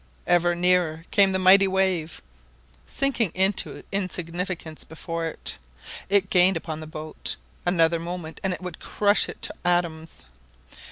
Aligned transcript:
Ever 0.25 0.55
nearer 0.55 1.05
came 1.11 1.31
the 1.31 1.37
mighty 1.37 1.67
wave, 1.67 2.23
all 2.23 2.39
lesser 2.39 2.85
billows 2.89 2.97
sinking 2.97 3.31
into 3.35 3.83
insignificance 3.91 4.83
before 4.83 5.27
it. 5.27 5.59
It 6.09 6.31
gained 6.31 6.57
upon 6.57 6.79
the 6.79 6.87
boat, 6.87 7.35
another 7.67 7.99
moment 7.99 8.39
and 8.43 8.51
it 8.51 8.61
would 8.61 8.79
crush 8.79 9.29
it 9.29 9.43
to 9.43 9.53
atoms. 9.63 10.25